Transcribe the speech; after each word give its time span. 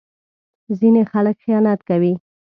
ځینې 0.79 1.01
خلک 1.11 1.35
خیانت 1.43 1.79
کوي. 1.89 2.13